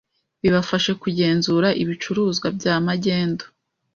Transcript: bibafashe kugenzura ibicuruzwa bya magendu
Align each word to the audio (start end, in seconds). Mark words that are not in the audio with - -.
bibafashe 0.41 0.91
kugenzura 1.01 1.67
ibicuruzwa 1.83 2.47
bya 2.57 2.75
magendu 2.87 3.45